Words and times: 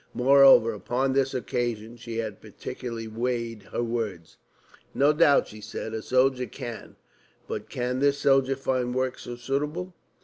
Moreover, 0.15 0.73
upon 0.73 1.13
this 1.13 1.35
occasion 1.35 1.95
she 1.95 2.17
had 2.17 2.41
particularly 2.41 3.07
weighed 3.07 3.61
her 3.71 3.83
words. 3.83 4.37
"No 4.95 5.13
doubt," 5.13 5.47
she 5.49 5.61
said, 5.61 5.93
"a 5.93 6.01
soldier 6.01 6.47
can. 6.47 6.95
But 7.47 7.69
can 7.69 7.99
this 7.99 8.17
soldier 8.17 8.55
find 8.55 8.95
work 8.95 9.19
so 9.19 9.35
suitable? 9.35 9.93